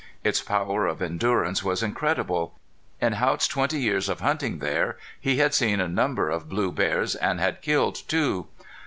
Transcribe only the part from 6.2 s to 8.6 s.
of blue bears and had killed two.